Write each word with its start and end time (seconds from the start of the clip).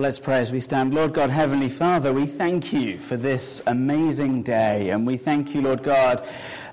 Well, 0.00 0.06
let's 0.06 0.18
pray 0.18 0.38
as 0.38 0.50
we 0.50 0.60
stand. 0.60 0.94
Lord 0.94 1.12
God, 1.12 1.28
Heavenly 1.28 1.68
Father, 1.68 2.10
we 2.10 2.24
thank 2.24 2.72
you 2.72 2.96
for 2.96 3.18
this 3.18 3.60
amazing 3.66 4.42
day. 4.42 4.88
And 4.88 5.06
we 5.06 5.18
thank 5.18 5.54
you, 5.54 5.60
Lord 5.60 5.82
God, 5.82 6.26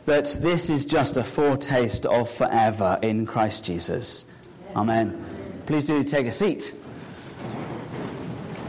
that 0.06 0.38
this 0.40 0.70
is 0.70 0.86
just 0.86 1.18
a 1.18 1.26
foretaste 1.26 2.06
of 2.06 2.32
forever 2.32 2.98
in 3.02 3.26
Christ 3.26 3.66
Jesus. 3.66 4.24
Amen. 4.78 5.26
Please 5.66 5.86
do 5.88 6.06
take 6.06 6.26
a 6.28 6.32
seat. 6.32 6.74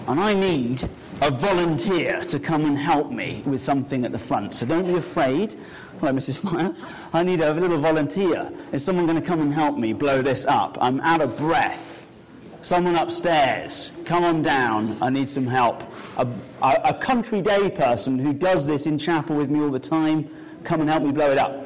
And 0.08 0.18
I 0.18 0.34
need 0.34 0.82
a 1.22 1.30
volunteer 1.30 2.24
to 2.24 2.40
come 2.40 2.64
and 2.64 2.76
help 2.76 3.12
me 3.12 3.44
with 3.46 3.62
something 3.62 4.04
at 4.04 4.10
the 4.10 4.18
front. 4.18 4.56
So 4.56 4.66
don't 4.66 4.86
be 4.86 4.94
afraid. 4.94 5.54
Hello, 6.00 6.10
Mrs. 6.10 6.38
Fire. 6.38 6.74
I 7.12 7.22
need 7.22 7.42
a 7.42 7.54
little 7.54 7.78
volunteer. 7.78 8.50
Is 8.72 8.84
someone 8.84 9.06
going 9.06 9.20
to 9.20 9.24
come 9.24 9.40
and 9.40 9.54
help 9.54 9.78
me 9.78 9.92
blow 9.92 10.20
this 10.20 10.44
up? 10.46 10.76
I'm 10.80 10.98
out 11.02 11.20
of 11.20 11.38
breath. 11.38 11.97
Someone 12.62 12.96
upstairs, 12.96 13.92
come 14.04 14.24
on 14.24 14.42
down. 14.42 14.96
I 15.00 15.10
need 15.10 15.30
some 15.30 15.46
help. 15.46 15.82
A, 16.16 16.26
a, 16.60 16.80
a, 16.86 16.94
country 16.94 17.40
day 17.40 17.70
person 17.70 18.18
who 18.18 18.32
does 18.32 18.66
this 18.66 18.86
in 18.86 18.98
chapel 18.98 19.36
with 19.36 19.48
me 19.48 19.60
all 19.60 19.70
the 19.70 19.78
time, 19.78 20.28
come 20.64 20.80
and 20.80 20.90
help 20.90 21.04
me 21.04 21.12
blow 21.12 21.30
it 21.30 21.38
up. 21.38 21.64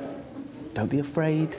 Don't 0.75 0.91
be 0.91 0.99
afraid. 0.99 1.57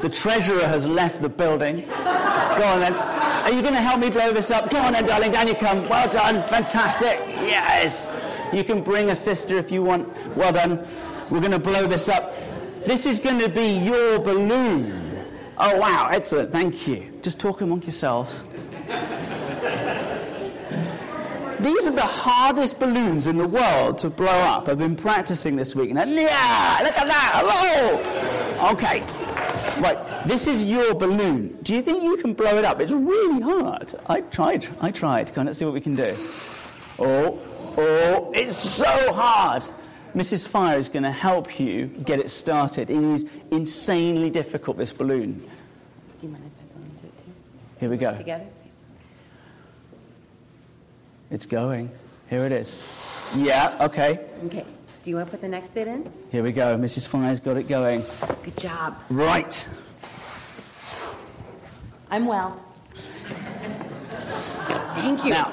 The 0.00 0.08
treasurer 0.08 0.64
has 0.64 0.86
left 0.86 1.20
the 1.20 1.28
building. 1.28 1.86
Go 1.86 2.64
on 2.64 2.80
then. 2.80 2.94
Are 2.94 3.52
you 3.52 3.62
going 3.62 3.74
to 3.74 3.80
help 3.80 4.00
me 4.00 4.10
blow 4.10 4.32
this 4.32 4.50
up? 4.50 4.70
Go 4.70 4.78
on 4.78 4.92
then, 4.92 5.04
darling. 5.04 5.32
Down 5.32 5.48
you 5.48 5.54
come. 5.54 5.88
Well 5.88 6.08
done. 6.08 6.42
Fantastic. 6.48 7.18
Yes. 7.42 8.10
You 8.52 8.64
can 8.64 8.82
bring 8.82 9.10
a 9.10 9.16
sister 9.16 9.56
if 9.56 9.70
you 9.70 9.82
want. 9.82 10.08
Well 10.36 10.52
done. 10.52 10.86
We're 11.30 11.40
going 11.40 11.52
to 11.52 11.58
blow 11.58 11.86
this 11.86 12.08
up. 12.08 12.34
This 12.84 13.06
is 13.06 13.20
going 13.20 13.38
to 13.40 13.48
be 13.48 13.78
your 13.78 14.18
balloon. 14.18 15.07
Oh, 15.60 15.76
wow, 15.78 16.08
excellent, 16.12 16.52
thank 16.52 16.86
you. 16.86 17.12
Just 17.20 17.40
talk 17.40 17.60
among 17.62 17.82
yourselves. 17.82 18.44
These 21.58 21.86
are 21.88 21.92
the 21.92 22.00
hardest 22.00 22.78
balloons 22.78 23.26
in 23.26 23.36
the 23.36 23.48
world 23.48 23.98
to 23.98 24.10
blow 24.10 24.28
up. 24.28 24.68
I've 24.68 24.78
been 24.78 24.94
practicing 24.94 25.56
this 25.56 25.74
week. 25.74 25.90
And 25.90 25.98
yeah, 25.98 26.78
look 26.84 26.96
at 26.96 27.08
that, 27.08 27.32
hello. 27.34 28.70
Okay, 28.70 29.00
right, 29.80 29.98
this 30.26 30.46
is 30.46 30.64
your 30.64 30.94
balloon. 30.94 31.58
Do 31.62 31.74
you 31.74 31.82
think 31.82 32.04
you 32.04 32.16
can 32.18 32.34
blow 32.34 32.56
it 32.56 32.64
up? 32.64 32.80
It's 32.80 32.92
really 32.92 33.40
hard. 33.40 33.92
I 34.06 34.20
tried, 34.20 34.68
I 34.80 34.92
tried. 34.92 35.34
Come 35.34 35.42
on, 35.42 35.46
let's 35.46 35.58
see 35.58 35.64
what 35.64 35.74
we 35.74 35.80
can 35.80 35.96
do. 35.96 36.14
Oh, 37.00 37.40
oh, 37.76 38.32
it's 38.32 38.56
so 38.56 39.12
hard. 39.12 39.64
Mrs. 40.14 40.46
Fire 40.48 40.78
is 40.78 40.88
going 40.88 41.02
to 41.02 41.10
help 41.10 41.60
you 41.60 41.86
get 41.86 42.18
it 42.18 42.30
started. 42.30 42.90
It 42.90 43.02
is 43.02 43.26
insanely 43.50 44.30
difficult, 44.30 44.76
this 44.76 44.92
balloon. 44.92 45.48
Do 46.20 46.26
you 46.26 46.32
mind 46.32 46.44
if 46.46 46.52
I 46.60 46.78
go 46.78 46.84
into 46.84 47.06
it 47.06 47.18
too? 47.18 47.32
Here 47.78 47.90
we 47.90 47.96
go. 47.96 48.16
Together? 48.16 48.46
It's 51.30 51.46
going. 51.46 51.90
Here 52.28 52.44
it 52.44 52.52
is. 52.52 52.82
Yeah, 53.36 53.76
okay. 53.80 54.20
Okay. 54.46 54.64
Do 55.04 55.10
you 55.10 55.16
want 55.16 55.28
to 55.28 55.30
put 55.30 55.40
the 55.40 55.48
next 55.48 55.74
bit 55.74 55.86
in? 55.86 56.10
Here 56.30 56.42
we 56.42 56.52
go. 56.52 56.76
Mrs. 56.76 57.06
Fire's 57.06 57.40
got 57.40 57.56
it 57.56 57.68
going. 57.68 58.02
Good 58.42 58.56
job. 58.56 58.96
Right. 59.08 59.68
I'm 62.10 62.26
well. 62.26 62.60
Thank 64.94 65.24
you. 65.24 65.30
Now, 65.30 65.52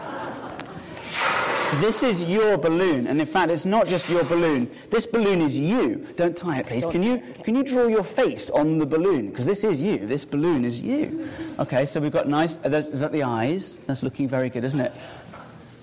this 1.82 2.04
is 2.04 2.24
your 2.24 2.58
balloon, 2.58 3.08
and 3.08 3.20
in 3.20 3.28
fact, 3.28 3.52
it's 3.52 3.66
not 3.66 3.88
just 3.88 4.10
your 4.10 4.24
balloon. 4.24 4.70
This 4.90 5.06
balloon 5.06 5.42
is 5.42 5.58
you. 5.58 6.08
Don't 6.16 6.36
tie 6.36 6.60
it, 6.60 6.68
please. 6.68 6.86
Can 6.86 7.04
you 7.04 7.22
can 7.44 7.56
you 7.56 7.64
draw 7.64 7.88
your 7.88 8.04
face 8.04 8.50
on 8.50 8.78
the 8.78 8.86
balloon? 8.86 9.30
Because 9.30 9.46
this 9.46 9.64
is 9.64 9.82
you. 9.82 10.06
This 10.06 10.26
balloon 10.26 10.66
is 10.66 10.82
you. 10.82 11.30
Okay, 11.60 11.86
so 11.86 12.00
we've 12.00 12.12
got 12.12 12.28
nice. 12.28 12.58
Uh, 12.66 12.70
is 12.70 13.00
that 13.02 13.12
the 13.12 13.24
eyes? 13.24 13.80
That's 13.88 14.04
looking 14.04 14.28
very 14.28 14.50
good, 14.50 14.64
isn't 14.64 14.80
it? 14.80 14.94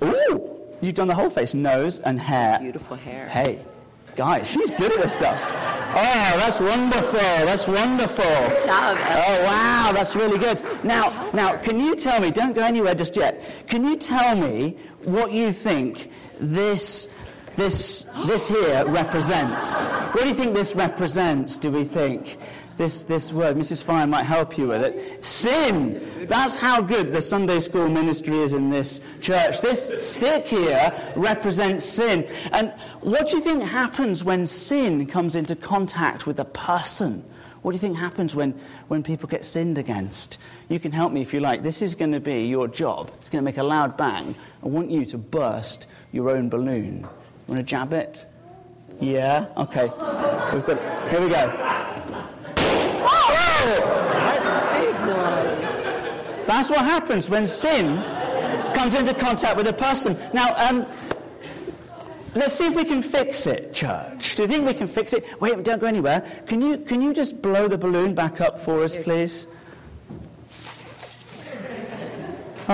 Ooh, 0.02 0.50
you've 0.80 0.94
done 0.94 1.08
the 1.08 1.14
whole 1.14 1.30
face, 1.30 1.55
nose 1.55 1.98
and 2.00 2.19
hair. 2.19 2.58
Beautiful 2.58 2.96
hair. 2.96 3.28
Hey, 3.28 3.61
guys, 4.16 4.48
she's 4.48 4.70
good 4.70 4.92
at 4.92 5.02
this 5.02 5.14
stuff. 5.14 5.40
Oh, 5.95 6.36
that's 6.39 6.58
wonderful. 6.58 7.18
That's 7.18 7.67
wonderful. 7.67 8.24
Good 8.24 8.67
job. 8.67 8.96
Oh, 8.98 9.42
wow, 9.45 9.92
that's 9.92 10.17
really 10.17 10.39
good. 10.39 10.62
Now, 10.84 11.30
now, 11.33 11.56
can 11.56 11.78
you 11.78 11.95
tell 11.95 12.20
me? 12.20 12.30
Don't 12.30 12.55
go 12.55 12.62
anywhere 12.62 12.95
just 12.95 13.17
yet. 13.17 13.42
Can 13.67 13.84
you 13.84 13.96
tell 13.96 14.34
me 14.34 14.77
what 15.05 15.33
you 15.33 15.52
think 15.52 16.11
this 16.40 17.12
this 17.56 18.06
this 18.27 18.48
here 18.48 18.86
represents? 18.86 19.84
What 19.84 20.23
do 20.23 20.29
you 20.29 20.34
think 20.34 20.55
this 20.55 20.74
represents? 20.74 21.58
Do 21.58 21.70
we 21.70 21.84
think? 21.84 22.39
This, 22.77 23.02
this 23.02 23.33
word, 23.33 23.56
Mrs. 23.56 23.83
Fire 23.83 24.06
might 24.06 24.24
help 24.24 24.56
you 24.56 24.68
with 24.68 24.83
it. 24.83 25.24
Sin! 25.24 26.08
That's 26.27 26.56
how 26.56 26.80
good 26.80 27.12
the 27.12 27.20
Sunday 27.20 27.60
school 27.60 27.88
ministry 27.88 28.38
is 28.38 28.52
in 28.52 28.70
this 28.70 29.00
church. 29.20 29.60
This 29.60 30.06
stick 30.06 30.46
here 30.46 30.92
represents 31.14 31.84
sin. 31.84 32.27
And 32.52 32.72
what 33.00 33.28
do 33.28 33.36
you 33.36 33.42
think 33.42 33.62
happens 33.62 34.24
when 34.24 34.46
sin 34.46 35.06
comes 35.06 35.36
into 35.36 35.55
contact 35.55 36.27
with 36.27 36.40
a 36.40 36.44
person? 36.44 37.24
What 37.62 37.70
do 37.72 37.77
you 37.77 37.80
think 37.80 37.96
happens 37.96 38.34
when, 38.34 38.58
when 38.88 39.02
people 39.02 39.28
get 39.28 39.44
sinned 39.44 39.78
against? 39.78 40.38
You 40.68 40.80
can 40.80 40.90
help 40.90 41.12
me 41.12 41.22
if 41.22 41.32
you 41.32 41.40
like. 41.40 41.62
This 41.62 41.80
is 41.80 41.94
going 41.94 42.12
to 42.12 42.20
be 42.20 42.46
your 42.46 42.66
job. 42.66 43.12
It's 43.20 43.30
going 43.30 43.42
to 43.42 43.44
make 43.44 43.58
a 43.58 43.62
loud 43.62 43.96
bang. 43.96 44.34
I 44.64 44.66
want 44.66 44.90
you 44.90 45.05
to 45.06 45.18
burst 45.18 45.86
your 46.11 46.30
own 46.30 46.48
balloon. 46.48 47.00
You 47.00 47.08
want 47.46 47.58
to 47.58 47.62
jab 47.62 47.92
it? 47.92 48.27
Yeah? 49.00 49.46
Okay. 49.56 49.88
Got, 49.88 51.11
here 51.11 51.20
we 51.20 51.28
go. 51.28 51.92
That's 56.46 56.68
what 56.68 56.80
happens 56.80 57.30
when 57.30 57.46
sin 57.46 57.96
comes 58.74 58.95
into 58.95 59.14
contact 59.14 59.56
with 59.56 59.68
a 59.68 59.73
person. 59.73 60.18
Now, 60.33 60.55
um, 60.56 60.86
let's 62.34 62.55
see 62.55 62.67
if 62.67 62.74
we 62.74 62.84
can 62.84 63.02
fix 63.02 63.46
it, 63.46 63.73
church. 63.73 64.36
Do 64.36 64.42
you 64.42 64.48
think 64.48 64.67
we 64.67 64.74
can 64.74 64.89
fix 64.89 65.12
it? 65.12 65.24
Wait, 65.40 65.62
don't 65.64 65.80
go 65.80 65.86
anywhere. 65.86 66.20
Can 66.46 66.61
you, 66.61 66.78
can 66.78 67.00
you 67.00 67.14
just 67.14 67.42
blow 67.42 67.68
the 67.68 67.78
balloon 67.78 68.14
back 68.14 68.40
up 68.40 68.58
for 68.58 68.83
us, 68.83 68.96
please? 68.96 69.46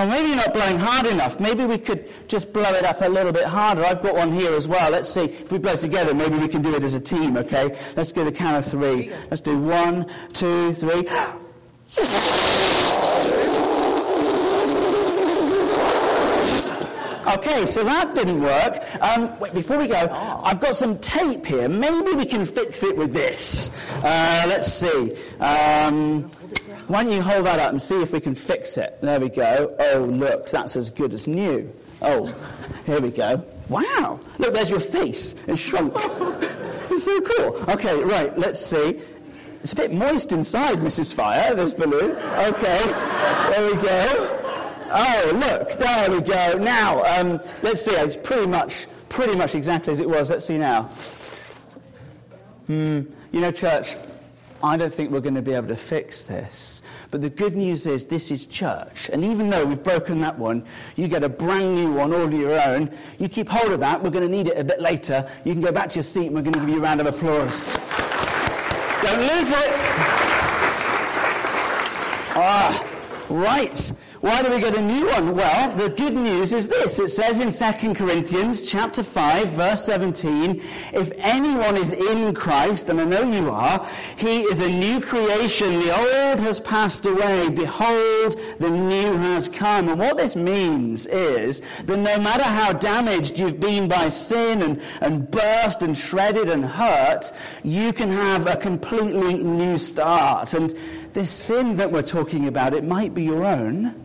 Maybe 0.05 0.29
you're 0.29 0.37
not 0.37 0.53
blowing 0.53 0.77
hard 0.77 1.05
enough. 1.07 1.39
Maybe 1.39 1.65
we 1.65 1.77
could 1.77 2.11
just 2.27 2.53
blow 2.53 2.71
it 2.73 2.85
up 2.85 3.01
a 3.01 3.09
little 3.09 3.31
bit 3.31 3.45
harder. 3.45 3.83
I've 3.83 4.01
got 4.01 4.15
one 4.15 4.31
here 4.31 4.53
as 4.53 4.67
well. 4.67 4.91
Let's 4.91 5.09
see. 5.09 5.25
If 5.25 5.51
we 5.51 5.57
blow 5.57 5.75
together, 5.75 6.13
maybe 6.13 6.37
we 6.37 6.47
can 6.47 6.61
do 6.61 6.75
it 6.75 6.83
as 6.83 6.93
a 6.93 6.99
team, 6.99 7.37
okay? 7.37 7.77
Let's 7.95 8.11
go 8.11 8.23
to 8.23 8.31
count 8.31 8.57
of 8.57 8.65
three. 8.71 9.11
Let's 9.29 9.41
do 9.41 9.59
one, 9.59 10.09
two, 10.33 10.73
three. 10.73 11.07
Okay, 17.29 17.67
so 17.67 17.83
that 17.83 18.15
didn't 18.15 18.41
work. 18.41 18.83
Um, 19.01 19.37
wait, 19.39 19.53
before 19.53 19.77
we 19.77 19.87
go, 19.87 20.07
I've 20.43 20.59
got 20.59 20.75
some 20.75 20.97
tape 20.97 21.45
here. 21.45 21.69
Maybe 21.69 22.13
we 22.15 22.25
can 22.25 22.45
fix 22.45 22.81
it 22.81 22.97
with 22.97 23.13
this. 23.13 23.71
Uh, 23.97 24.45
let's 24.47 24.73
see. 24.73 25.15
Um, 25.39 26.23
why 26.87 27.03
don't 27.03 27.13
you 27.13 27.21
hold 27.21 27.45
that 27.45 27.59
up 27.59 27.69
and 27.71 27.79
see 27.79 28.01
if 28.01 28.11
we 28.11 28.19
can 28.19 28.33
fix 28.33 28.77
it? 28.77 28.97
There 29.01 29.19
we 29.19 29.29
go. 29.29 29.75
Oh, 29.79 30.05
look, 30.05 30.49
that's 30.49 30.75
as 30.75 30.89
good 30.89 31.13
as 31.13 31.27
new. 31.27 31.71
Oh, 32.01 32.33
here 32.87 32.99
we 32.99 33.11
go. 33.11 33.45
Wow. 33.69 34.19
Look, 34.39 34.55
there's 34.55 34.71
your 34.71 34.79
face. 34.79 35.35
It's 35.45 35.59
shrunk. 35.59 35.93
it's 35.97 37.03
so 37.03 37.21
cool. 37.21 37.55
Okay, 37.69 38.01
right, 38.03 38.35
let's 38.39 38.59
see. 38.59 38.99
It's 39.61 39.73
a 39.73 39.75
bit 39.75 39.93
moist 39.93 40.31
inside, 40.31 40.77
Mrs. 40.77 41.13
Fire, 41.13 41.53
this 41.53 41.73
balloon. 41.73 42.11
Okay, 42.11 42.83
there 43.51 43.75
we 43.75 43.81
go. 43.83 44.38
Oh, 44.91 45.31
look, 45.35 45.71
there 45.73 46.11
we 46.11 46.21
go. 46.21 46.57
Now, 46.57 47.03
um, 47.03 47.39
let's 47.61 47.81
see. 47.81 47.91
It's 47.91 48.15
pretty 48.15 48.47
much, 48.47 48.87
pretty 49.09 49.35
much 49.35 49.55
exactly 49.55 49.91
as 49.91 49.99
it 49.99 50.09
was. 50.09 50.29
Let's 50.29 50.45
see 50.45 50.57
now. 50.57 50.83
Hmm. 52.67 53.01
You 53.31 53.41
know, 53.41 53.51
church, 53.51 53.95
I 54.63 54.77
don't 54.77 54.93
think 54.93 55.11
we're 55.11 55.21
going 55.21 55.35
to 55.35 55.41
be 55.41 55.53
able 55.53 55.67
to 55.67 55.75
fix 55.75 56.21
this. 56.21 56.81
But 57.11 57.21
the 57.21 57.29
good 57.29 57.55
news 57.55 57.87
is 57.87 58.05
this 58.05 58.31
is 58.31 58.45
church. 58.45 59.09
And 59.09 59.23
even 59.23 59.49
though 59.49 59.65
we've 59.65 59.81
broken 59.81 60.19
that 60.21 60.37
one, 60.37 60.63
you 60.95 61.07
get 61.07 61.23
a 61.23 61.29
brand 61.29 61.75
new 61.75 61.91
one 61.93 62.13
all 62.13 62.21
of 62.21 62.33
your 62.33 62.59
own. 62.59 62.91
You 63.19 63.29
keep 63.29 63.47
hold 63.47 63.71
of 63.71 63.79
that. 63.79 64.03
We're 64.03 64.09
going 64.09 64.29
to 64.29 64.35
need 64.35 64.47
it 64.47 64.57
a 64.57 64.63
bit 64.63 64.81
later. 64.81 65.29
You 65.45 65.53
can 65.53 65.61
go 65.61 65.71
back 65.71 65.89
to 65.89 65.95
your 65.95 66.03
seat 66.03 66.27
and 66.27 66.35
we're 66.35 66.41
going 66.41 66.53
to 66.53 66.59
give 66.59 66.69
you 66.69 66.79
a 66.79 66.81
round 66.81 67.01
of 67.01 67.07
applause. 67.07 67.67
don't 69.03 69.21
lose 69.21 69.51
it. 69.51 69.71
Ah, 72.35 72.85
right. 73.29 73.91
Why 74.21 74.43
do 74.43 74.53
we 74.53 74.59
get 74.59 74.77
a 74.77 74.81
new 74.81 75.07
one? 75.07 75.33
Well, 75.33 75.77
the 75.77 75.87
good 75.87 76.13
news 76.13 76.51
is 76.51 76.67
this. 76.67 76.99
It 76.99 77.07
says 77.07 77.39
in 77.39 77.53
2 77.53 77.93
Corinthians 77.93 78.59
chapter 78.59 79.01
5 79.01 79.47
verse 79.51 79.85
17, 79.85 80.61
if 80.91 81.11
anyone 81.15 81.77
is 81.77 81.93
in 81.93 82.33
Christ, 82.33 82.89
and 82.89 82.99
I 82.99 83.05
know 83.05 83.23
you 83.23 83.49
are, 83.49 83.87
he 84.17 84.41
is 84.41 84.59
a 84.59 84.67
new 84.67 84.99
creation. 84.99 85.79
The 85.79 85.97
old 85.97 86.41
has 86.41 86.59
passed 86.59 87.05
away. 87.05 87.47
Behold, 87.49 88.35
the 88.59 88.69
new 88.69 89.13
has 89.13 89.47
come. 89.47 89.87
And 89.87 89.97
what 89.97 90.17
this 90.17 90.35
means 90.35 91.05
is 91.05 91.61
that 91.85 91.97
no 91.97 92.19
matter 92.19 92.43
how 92.43 92.73
damaged 92.73 93.39
you've 93.39 93.61
been 93.61 93.87
by 93.87 94.09
sin 94.09 94.61
and, 94.63 94.81
and 94.99 95.31
burst 95.31 95.81
and 95.81 95.97
shredded 95.97 96.49
and 96.49 96.65
hurt, 96.65 97.31
you 97.63 97.93
can 97.93 98.09
have 98.09 98.47
a 98.47 98.57
completely 98.57 99.35
new 99.35 99.77
start. 99.77 100.53
And 100.55 100.75
this 101.13 101.31
sin 101.31 101.77
that 101.77 101.89
we're 101.89 102.01
talking 102.01 102.47
about, 102.47 102.73
it 102.73 102.83
might 102.83 103.13
be 103.13 103.23
your 103.23 103.45
own 103.45 103.98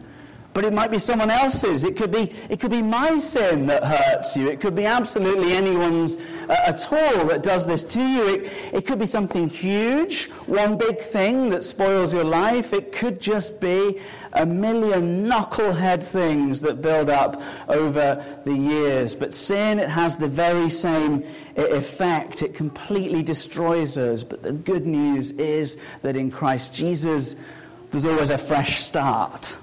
but 0.55 0.65
it 0.65 0.73
might 0.73 0.91
be 0.91 0.99
someone 0.99 1.31
else's. 1.31 1.85
It 1.85 1.97
could 1.97 2.13
be, 2.13 2.33
it 2.49 2.61
could 2.61 2.71
be 2.71 2.81
my 2.81 3.19
sin 3.19 3.67
that 3.67 3.85
hurts 3.85 4.37
you. 4.37 4.49
It 4.49 4.61
could 4.61 4.77
be 4.77 4.87
absolutely 4.87 5.53
anyone's 5.53 6.17
uh, 6.49 6.57
at 6.67 6.93
all 6.93 7.27
that 7.27 7.43
does 7.43 7.67
this 7.67 7.83
to 7.83 8.01
you. 8.01 8.35
It, 8.35 8.53
it 8.73 8.87
could 8.87 9.01
be 9.01 9.07
something 9.07 9.49
huge, 9.49 10.31
one 10.47 10.79
big 10.79 11.01
thing 11.01 11.51
that 11.51 11.65
spoils 11.65 12.15
your 12.15 12.25
life. 12.25 12.73
It 12.73 12.93
could 12.93 13.21
just 13.21 13.61
be 13.61 14.01
a 14.35 14.47
million 14.47 15.29
knucklehead 15.29 16.05
things 16.05 16.61
that 16.61 16.81
build 16.81 17.11
up 17.11 17.43
over 17.69 18.25
the 18.45 18.55
years. 18.55 19.15
But 19.15 19.35
sin, 19.35 19.81
it 19.81 19.89
has 19.89 20.17
the 20.17 20.29
very 20.29 20.71
same 20.71 21.25
effect. 21.57 22.43
It 22.43 22.55
completely 22.55 23.25
destroys 23.25 23.99
us. 23.99 24.23
But 24.23 24.45
the 24.45 24.53
good 24.53 24.87
news 24.87 25.33
is 25.33 25.79
that 26.03 26.17
in 26.17 26.31
Christ 26.31 26.73
Jesus, 26.73 27.35
there's 27.91 28.07
always 28.07 28.31
a 28.31 28.39
fresh 28.39 28.79
start. 28.81 29.57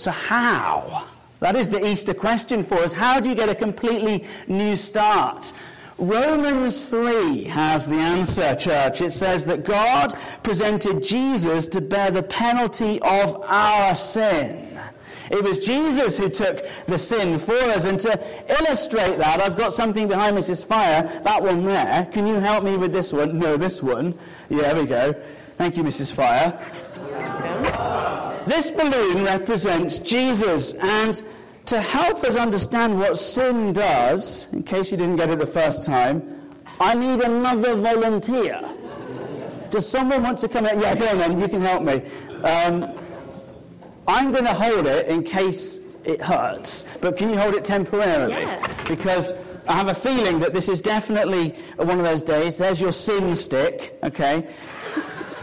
So, 0.00 0.10
how? 0.12 1.04
That 1.40 1.56
is 1.56 1.68
the 1.68 1.86
Easter 1.86 2.14
question 2.14 2.64
for 2.64 2.76
us. 2.76 2.94
How 2.94 3.20
do 3.20 3.28
you 3.28 3.34
get 3.34 3.50
a 3.50 3.54
completely 3.54 4.24
new 4.48 4.74
start? 4.74 5.52
Romans 5.98 6.86
3 6.86 7.44
has 7.44 7.86
the 7.86 7.96
answer, 7.96 8.54
church. 8.54 9.02
It 9.02 9.10
says 9.10 9.44
that 9.44 9.62
God 9.62 10.14
presented 10.42 11.02
Jesus 11.02 11.66
to 11.66 11.82
bear 11.82 12.10
the 12.10 12.22
penalty 12.22 12.98
of 13.02 13.44
our 13.44 13.94
sin. 13.94 14.80
It 15.30 15.44
was 15.44 15.58
Jesus 15.58 16.16
who 16.16 16.30
took 16.30 16.66
the 16.86 16.96
sin 16.96 17.38
for 17.38 17.52
us. 17.52 17.84
And 17.84 18.00
to 18.00 18.18
illustrate 18.58 19.18
that, 19.18 19.42
I've 19.42 19.58
got 19.58 19.74
something 19.74 20.08
behind 20.08 20.34
Mrs. 20.34 20.64
Fire, 20.64 21.02
that 21.24 21.42
one 21.42 21.66
there. 21.66 22.06
Can 22.06 22.26
you 22.26 22.36
help 22.36 22.64
me 22.64 22.78
with 22.78 22.94
this 22.94 23.12
one? 23.12 23.38
No, 23.38 23.58
this 23.58 23.82
one. 23.82 24.18
Yeah, 24.48 24.62
there 24.62 24.76
we 24.76 24.86
go. 24.86 25.14
Thank 25.58 25.76
you, 25.76 25.82
Mrs. 25.82 26.10
Fire. 26.10 26.58
This 28.50 28.68
balloon 28.72 29.22
represents 29.22 30.00
Jesus, 30.00 30.74
and 30.74 31.22
to 31.66 31.80
help 31.80 32.24
us 32.24 32.34
understand 32.34 32.98
what 32.98 33.16
sin 33.16 33.72
does, 33.72 34.52
in 34.52 34.64
case 34.64 34.90
you 34.90 34.96
didn't 34.96 35.16
get 35.16 35.30
it 35.30 35.38
the 35.38 35.46
first 35.46 35.84
time, 35.84 36.50
I 36.80 36.96
need 36.96 37.20
another 37.20 37.76
volunteer. 37.76 38.60
Does 39.70 39.88
someone 39.88 40.24
want 40.24 40.38
to 40.38 40.48
come 40.48 40.66
in? 40.66 40.80
Yeah, 40.80 40.96
go 40.96 41.08
on 41.10 41.18
then, 41.18 41.38
you 41.38 41.46
can 41.46 41.60
help 41.60 41.84
me. 41.84 42.02
Um, 42.42 42.92
I'm 44.08 44.32
going 44.32 44.46
to 44.46 44.54
hold 44.54 44.88
it 44.88 45.06
in 45.06 45.22
case 45.22 45.78
it 46.04 46.20
hurts, 46.20 46.86
but 47.00 47.16
can 47.16 47.30
you 47.30 47.38
hold 47.38 47.54
it 47.54 47.64
temporarily? 47.64 48.32
Yes. 48.32 48.88
Because 48.88 49.32
I 49.68 49.74
have 49.74 49.86
a 49.86 49.94
feeling 49.94 50.40
that 50.40 50.52
this 50.52 50.68
is 50.68 50.80
definitely 50.80 51.50
one 51.76 52.00
of 52.00 52.04
those 52.04 52.24
days. 52.24 52.58
There's 52.58 52.80
your 52.80 52.90
sin 52.90 53.36
stick, 53.36 53.96
okay? 54.02 54.48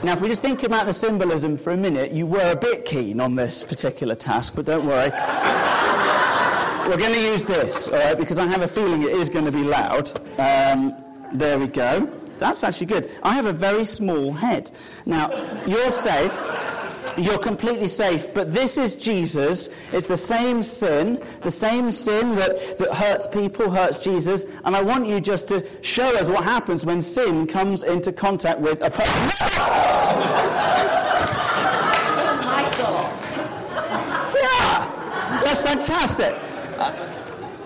Now, 0.04 0.14
if 0.14 0.22
we 0.22 0.28
just 0.28 0.44
think 0.44 0.62
about 0.62 0.86
the 0.86 0.94
symbolism 0.94 1.58
for 1.58 1.72
a 1.72 1.78
minute, 1.78 2.12
you 2.12 2.28
were 2.28 2.52
a 2.52 2.56
bit 2.56 2.86
keen 2.86 3.20
on 3.20 3.34
this 3.34 3.64
particular 3.64 4.14
task, 4.14 4.54
but 4.56 4.66
don't 4.66 4.86
worry. 4.86 5.10
We're 6.88 6.98
going 6.98 7.14
to 7.14 7.22
use 7.22 7.44
this, 7.44 7.88
all 7.88 7.96
right, 7.96 8.18
because 8.18 8.38
I 8.38 8.46
have 8.46 8.62
a 8.62 8.68
feeling 8.68 9.02
it 9.02 9.10
is 9.10 9.30
going 9.30 9.46
to 9.46 9.52
be 9.52 9.64
loud. 9.64 10.12
Um, 10.40 10.96
there 11.34 11.58
we 11.58 11.68
go. 11.68 12.08
That's 12.38 12.64
actually 12.64 12.86
good. 12.86 13.12
I 13.24 13.34
have 13.34 13.48
a 13.48 13.54
very 13.54 13.84
small 13.86 14.32
head. 14.34 14.70
Now, 15.08 15.32
you're 15.66 15.90
safe. 15.90 16.32
You're 17.18 17.40
completely 17.40 17.88
safe, 17.88 18.32
but 18.34 18.52
this 18.52 18.78
is 18.78 18.94
Jesus. 18.94 19.70
It's 19.92 20.06
the 20.06 20.16
same 20.16 20.62
sin, 20.62 21.24
the 21.42 21.52
same 21.52 21.92
sin 21.92 22.36
that, 22.36 22.78
that 22.78 22.94
hurts 22.94 23.26
people, 23.26 23.72
hurts 23.72 23.98
Jesus. 23.98 24.46
And 24.66 24.76
I 24.76 24.84
want 24.84 25.08
you 25.08 25.20
just 25.20 25.48
to 25.48 25.66
show 25.82 26.16
us 26.16 26.30
what 26.30 26.44
happens 26.44 26.86
when 26.86 27.02
sin 27.02 27.48
comes 27.48 27.82
into 27.82 28.12
contact 28.12 28.60
with 28.60 28.84
a 28.84 28.92
person. 28.92 29.30
Yeah, 34.36 35.42
that's 35.44 35.62
fantastic. 35.62 36.36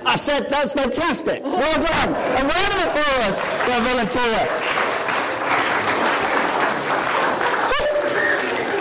I 0.05 0.15
said 0.15 0.49
that's 0.49 0.73
fantastic. 0.73 1.43
Well 1.43 1.81
done. 1.81 2.09
A 2.09 2.41
round 2.41 2.73
of 2.73 2.87
applause 2.87 3.39
for 3.39 3.71
a 3.71 3.81
volunteer. 3.81 4.81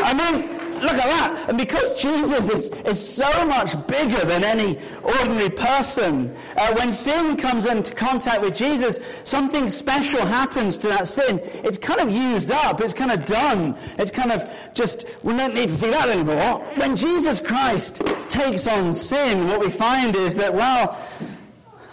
I 0.03 0.15
mean, 0.15 0.50
Look 0.82 0.93
at 0.93 0.99
that. 0.99 1.47
And 1.49 1.59
because 1.59 2.00
Jesus 2.00 2.49
is, 2.49 2.71
is 2.85 3.15
so 3.15 3.47
much 3.47 3.75
bigger 3.87 4.25
than 4.25 4.44
any 4.44 4.79
ordinary 5.03 5.50
person, 5.50 6.35
uh, 6.56 6.75
when 6.75 6.93
sin 6.93 7.37
comes 7.37 7.67
into 7.67 7.94
contact 7.94 8.41
with 8.43 8.55
Jesus, 8.55 9.00
something 9.25 9.69
special 9.69 10.25
happens 10.25 10.77
to 10.79 10.88
that 10.88 11.09
sin. 11.09 11.41
It's 11.65 11.79
kind 11.79 12.00
of 12.00 12.11
used 12.11 12.50
up. 12.50 12.81
It's 12.81 12.94
kind 12.94 13.11
of 13.11 13.25
done. 13.25 13.77
It's 13.99 14.11
kind 14.11 14.32
of 14.32 14.50
just, 14.75 15.06
we 15.23 15.37
don't 15.37 15.55
need 15.55 15.69
to 15.69 15.75
see 15.75 15.91
that 15.91 16.09
anymore. 16.09 16.59
When 16.77 16.97
Jesus 16.97 17.41
Christ 17.41 18.03
takes 18.29 18.67
on 18.67 18.94
sin, 18.94 19.49
what 19.49 19.61
we 19.61 19.71
find 19.71 20.15
is 20.17 20.35
that, 20.37 20.53
well, 20.53 20.99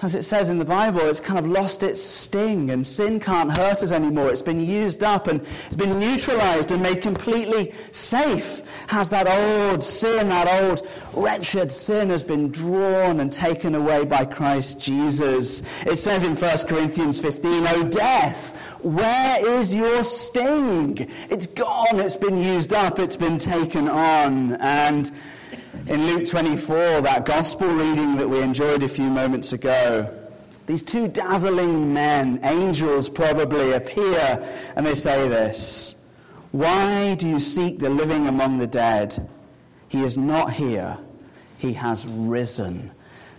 as 0.01 0.13
it 0.13 0.23
says 0.23 0.49
in 0.49 0.59
the 0.59 0.65
Bible, 0.65 1.01
it's 1.01 1.19
kind 1.19 1.39
of 1.39 1.47
lost 1.47 1.81
its 1.81 2.03
sting 2.03 2.69
and 2.69 2.85
sin 2.85 3.19
can't 3.19 3.51
hurt 3.51 3.81
us 3.81 3.91
anymore. 3.91 4.31
It's 4.31 4.43
been 4.43 4.63
used 4.63 5.03
up 5.03 5.27
and 5.27 5.45
been 5.75 5.99
neutralized 5.99 6.71
and 6.71 6.83
made 6.83 7.01
completely 7.01 7.73
safe. 7.91 8.61
Has 8.87 9.09
that 9.09 9.27
old 9.27 9.83
sin, 9.83 10.29
that 10.29 10.61
old 10.61 10.87
wretched 11.13 11.71
sin 11.71 12.09
has 12.09 12.23
been 12.23 12.51
drawn 12.51 13.19
and 13.19 13.31
taken 13.31 13.73
away 13.73 14.05
by 14.05 14.23
Christ 14.23 14.79
Jesus. 14.79 15.63
It 15.85 15.97
says 15.97 16.23
in 16.23 16.35
1 16.35 16.57
Corinthians 16.67 17.19
15, 17.19 17.67
O 17.67 17.83
death, 17.83 18.55
where 18.83 19.57
is 19.57 19.73
your 19.73 20.03
sting? 20.03 21.09
It's 21.31 21.47
gone, 21.47 21.99
it's 21.99 22.15
been 22.15 22.37
used 22.37 22.71
up, 22.71 22.99
it's 22.99 23.15
been 23.15 23.39
taken 23.39 23.89
on. 23.89 24.53
And 24.57 25.11
in 25.87 26.05
Luke 26.05 26.27
24, 26.27 27.01
that 27.01 27.25
gospel 27.25 27.67
reading 27.67 28.17
that 28.17 28.29
we 28.29 28.41
enjoyed 28.41 28.83
a 28.83 28.89
few 28.89 29.09
moments 29.09 29.53
ago, 29.53 30.13
these 30.65 30.83
two 30.83 31.07
dazzling 31.07 31.93
men, 31.93 32.41
angels 32.43 33.07
probably, 33.07 33.71
appear 33.71 34.45
and 34.75 34.85
they 34.85 34.95
say 34.95 35.29
this 35.29 35.95
Why 36.51 37.15
do 37.15 37.29
you 37.29 37.39
seek 37.39 37.79
the 37.79 37.89
living 37.89 38.27
among 38.27 38.57
the 38.57 38.67
dead? 38.67 39.29
He 39.87 40.03
is 40.03 40.17
not 40.17 40.51
here, 40.51 40.97
he 41.57 41.71
has 41.73 42.05
risen. 42.05 42.91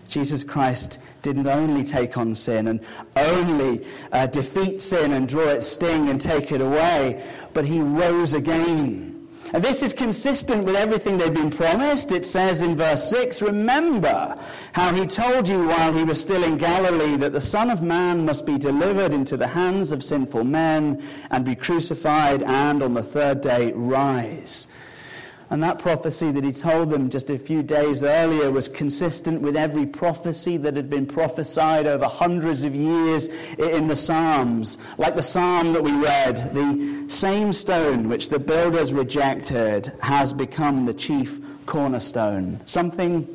Jesus 0.09 0.43
Christ 0.43 1.01
didn't 1.21 1.49
only 1.49 1.85
take 1.85 2.17
on 2.17 2.35
sin 2.35 2.69
and 2.69 2.81
only 3.15 3.87
uh, 4.11 4.27
defeat 4.27 4.81
sin 4.81 5.13
and 5.13 5.29
draw 5.29 5.49
its 5.49 5.67
sting 5.67 6.09
and 6.09 6.19
take 6.19 6.51
it 6.51 6.63
away, 6.63 7.23
but 7.53 7.67
he 7.67 7.81
rose 7.81 8.33
again. 8.33 9.18
And 9.53 9.65
this 9.65 9.83
is 9.83 9.93
consistent 9.93 10.65
with 10.65 10.77
everything 10.77 11.17
they've 11.17 11.33
been 11.33 11.51
promised. 11.51 12.13
It 12.13 12.27
says 12.27 12.63
in 12.63 12.77
verse 12.77 13.09
6 13.09 13.41
Remember 13.41 14.39
how 14.73 14.93
he 14.95 15.07
told 15.07 15.49
you 15.49 15.67
while 15.67 15.93
he 15.93 16.05
was 16.05 16.21
still 16.21 16.45
in 16.45 16.59
Galilee 16.59 17.17
that 17.17 17.33
the 17.33 17.41
Son 17.41 17.71
of 17.71 17.83
Man 17.83 18.25
must 18.25 18.45
be 18.45 18.59
delivered 18.59 19.15
into 19.15 19.37
the 19.37 19.49
hands 19.49 19.93
of 19.93 20.05
sinful 20.05 20.45
men 20.45 21.03
and 21.31 21.45
be 21.45 21.55
crucified 21.55 22.43
and 22.43 22.83
on 22.83 22.95
the 22.95 23.03
third 23.03 23.41
day 23.41 23.73
rise. 23.73 24.69
And 25.51 25.63
that 25.63 25.79
prophecy 25.79 26.31
that 26.31 26.45
he 26.45 26.53
told 26.53 26.91
them 26.91 27.09
just 27.09 27.31
a 27.31 27.39
few 27.39 27.63
days 27.63 28.05
earlier 28.05 28.51
was 28.51 28.69
consistent 28.69 29.41
with 29.41 29.57
every 29.57 29.87
prophecy 29.87 30.59
that 30.59 30.77
had 30.77 30.91
been 30.91 31.07
prophesied 31.07 31.87
over 31.87 32.07
hundreds 32.07 32.65
of 32.65 32.75
years 32.75 33.29
in 33.59 33.89
the 33.89 33.97
Psalms. 33.97 34.77
Like 34.99 35.17
the 35.17 35.23
psalm 35.23 35.73
that 35.73 35.83
we 35.83 35.93
read, 35.93 36.53
the 36.53 37.07
same 37.09 37.55
stone 37.55 38.09
which 38.09 38.29
the 38.29 38.39
builders 38.39 38.93
rejected 38.93 39.93
has 40.01 40.35
become 40.35 40.85
the 40.85 40.95
chief 40.95 41.41
cornerstone. 41.65 42.61
Something 42.67 43.27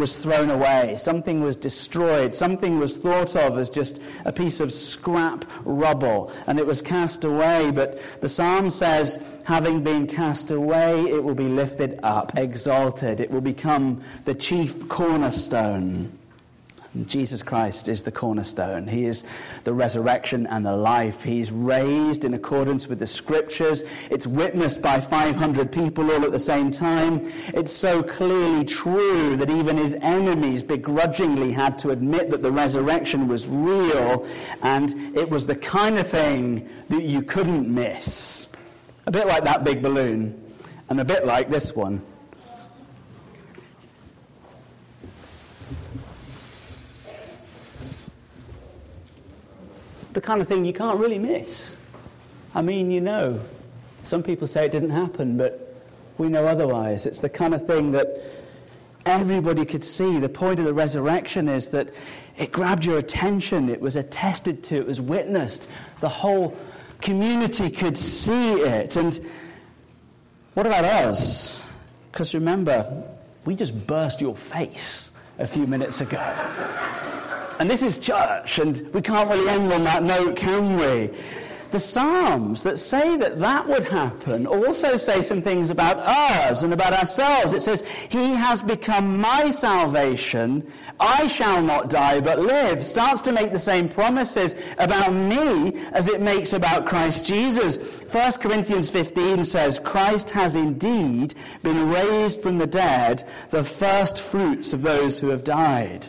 was 0.00 0.16
thrown 0.16 0.50
away, 0.50 0.96
something 0.98 1.42
was 1.42 1.56
destroyed, 1.56 2.34
something 2.34 2.78
was 2.78 2.96
thought 2.96 3.36
of 3.36 3.58
as 3.58 3.70
just 3.70 4.00
a 4.24 4.32
piece 4.32 4.58
of 4.58 4.72
scrap 4.72 5.44
rubble, 5.64 6.32
and 6.46 6.58
it 6.58 6.66
was 6.66 6.80
cast 6.82 7.22
away. 7.22 7.70
But 7.70 8.00
the 8.20 8.28
psalm 8.28 8.70
says, 8.70 9.40
having 9.44 9.84
been 9.84 10.06
cast 10.06 10.50
away, 10.50 11.04
it 11.04 11.22
will 11.22 11.34
be 11.34 11.44
lifted 11.44 12.00
up, 12.02 12.36
exalted, 12.36 13.20
it 13.20 13.30
will 13.30 13.42
become 13.42 14.02
the 14.24 14.34
chief 14.34 14.88
cornerstone. 14.88 16.10
Jesus 17.06 17.40
Christ 17.40 17.86
is 17.86 18.02
the 18.02 18.10
cornerstone. 18.10 18.88
He 18.88 19.04
is 19.04 19.22
the 19.62 19.72
resurrection 19.72 20.48
and 20.48 20.66
the 20.66 20.74
life. 20.74 21.22
He's 21.22 21.52
raised 21.52 22.24
in 22.24 22.34
accordance 22.34 22.88
with 22.88 22.98
the 22.98 23.06
scriptures. 23.06 23.84
It's 24.10 24.26
witnessed 24.26 24.82
by 24.82 25.00
500 25.00 25.70
people 25.70 26.10
all 26.10 26.24
at 26.24 26.32
the 26.32 26.38
same 26.38 26.72
time. 26.72 27.30
It's 27.54 27.72
so 27.72 28.02
clearly 28.02 28.64
true 28.64 29.36
that 29.36 29.50
even 29.50 29.76
his 29.76 29.94
enemies 29.94 30.64
begrudgingly 30.64 31.52
had 31.52 31.78
to 31.80 31.90
admit 31.90 32.28
that 32.30 32.42
the 32.42 32.50
resurrection 32.50 33.28
was 33.28 33.48
real 33.48 34.26
and 34.62 35.16
it 35.16 35.30
was 35.30 35.46
the 35.46 35.56
kind 35.56 35.96
of 35.96 36.08
thing 36.08 36.68
that 36.88 37.02
you 37.02 37.22
couldn't 37.22 37.72
miss. 37.72 38.48
A 39.06 39.12
bit 39.12 39.28
like 39.28 39.44
that 39.44 39.62
big 39.62 39.80
balloon 39.80 40.52
and 40.88 41.00
a 41.00 41.04
bit 41.04 41.24
like 41.24 41.50
this 41.50 41.76
one. 41.76 42.04
The 50.12 50.20
kind 50.20 50.40
of 50.40 50.48
thing 50.48 50.64
you 50.64 50.72
can't 50.72 50.98
really 50.98 51.18
miss. 51.18 51.76
I 52.54 52.62
mean, 52.62 52.90
you 52.90 53.00
know, 53.00 53.40
some 54.04 54.22
people 54.22 54.46
say 54.46 54.66
it 54.66 54.72
didn't 54.72 54.90
happen, 54.90 55.36
but 55.36 55.74
we 56.18 56.28
know 56.28 56.46
otherwise. 56.46 57.06
It's 57.06 57.20
the 57.20 57.28
kind 57.28 57.54
of 57.54 57.66
thing 57.66 57.92
that 57.92 58.08
everybody 59.06 59.64
could 59.64 59.84
see. 59.84 60.18
The 60.18 60.28
point 60.28 60.58
of 60.58 60.66
the 60.66 60.74
resurrection 60.74 61.48
is 61.48 61.68
that 61.68 61.94
it 62.36 62.52
grabbed 62.52 62.84
your 62.84 62.98
attention, 62.98 63.68
it 63.68 63.80
was 63.80 63.96
attested 63.96 64.62
to, 64.64 64.76
it 64.76 64.86
was 64.86 65.00
witnessed. 65.00 65.68
The 66.00 66.08
whole 66.08 66.56
community 67.00 67.70
could 67.70 67.96
see 67.96 68.52
it. 68.62 68.96
And 68.96 69.18
what 70.54 70.66
about 70.66 70.84
us? 70.84 71.64
Because 72.10 72.34
remember, 72.34 73.04
we 73.44 73.54
just 73.54 73.86
burst 73.86 74.20
your 74.20 74.36
face 74.36 75.10
a 75.38 75.46
few 75.46 75.66
minutes 75.66 76.00
ago. 76.00 76.18
And 77.60 77.68
this 77.68 77.82
is 77.82 77.98
church, 77.98 78.58
and 78.58 78.78
we 78.94 79.02
can't 79.02 79.28
really 79.28 79.46
end 79.50 79.70
on 79.70 79.84
that 79.84 80.02
note, 80.02 80.34
can 80.34 80.78
we? 80.78 81.14
The 81.72 81.78
Psalms 81.78 82.62
that 82.62 82.78
say 82.78 83.18
that 83.18 83.38
that 83.38 83.68
would 83.68 83.84
happen 83.84 84.46
also 84.46 84.96
say 84.96 85.20
some 85.20 85.42
things 85.42 85.68
about 85.68 85.98
us 85.98 86.62
and 86.62 86.72
about 86.72 86.94
ourselves. 86.94 87.52
It 87.52 87.60
says, 87.60 87.84
He 88.08 88.30
has 88.30 88.62
become 88.62 89.20
my 89.20 89.50
salvation. 89.50 90.72
I 90.98 91.26
shall 91.28 91.60
not 91.60 91.90
die 91.90 92.22
but 92.22 92.40
live. 92.40 92.82
Starts 92.82 93.20
to 93.22 93.32
make 93.32 93.52
the 93.52 93.58
same 93.58 93.90
promises 93.90 94.56
about 94.78 95.12
me 95.12 95.78
as 95.92 96.08
it 96.08 96.22
makes 96.22 96.54
about 96.54 96.86
Christ 96.86 97.26
Jesus. 97.26 98.00
1 98.04 98.32
Corinthians 98.40 98.88
15 98.88 99.44
says, 99.44 99.78
Christ 99.78 100.30
has 100.30 100.56
indeed 100.56 101.34
been 101.62 101.90
raised 101.90 102.40
from 102.40 102.56
the 102.56 102.66
dead, 102.66 103.22
the 103.50 103.62
first 103.62 104.18
fruits 104.18 104.72
of 104.72 104.80
those 104.80 105.18
who 105.18 105.28
have 105.28 105.44
died. 105.44 106.08